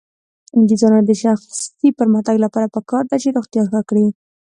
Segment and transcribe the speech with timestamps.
[0.67, 4.07] د ځوانانو د شخصي پرمختګ لپاره پکار ده چې روغتیا ښه کړي.